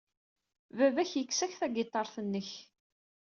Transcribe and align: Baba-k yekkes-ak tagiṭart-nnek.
Baba-k 0.77 1.11
yekkes-ak 1.15 1.53
tagiṭart-nnek. 1.59 2.51